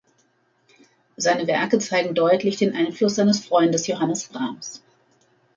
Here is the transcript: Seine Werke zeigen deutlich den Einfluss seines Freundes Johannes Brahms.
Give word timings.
Seine 1.15 1.45
Werke 1.45 1.77
zeigen 1.77 2.15
deutlich 2.15 2.57
den 2.57 2.75
Einfluss 2.75 3.13
seines 3.13 3.45
Freundes 3.45 3.85
Johannes 3.85 4.23
Brahms. 4.29 4.81